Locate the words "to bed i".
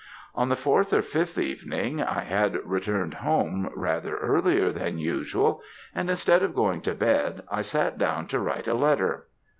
6.81-7.61